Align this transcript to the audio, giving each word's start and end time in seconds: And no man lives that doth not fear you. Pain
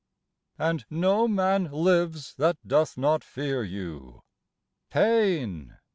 And 0.57 0.83
no 0.89 1.27
man 1.27 1.71
lives 1.71 2.33
that 2.39 2.57
doth 2.67 2.97
not 2.97 3.23
fear 3.23 3.63
you. 3.63 4.23
Pain 4.89 5.77